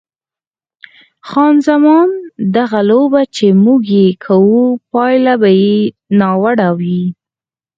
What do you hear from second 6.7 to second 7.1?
وي.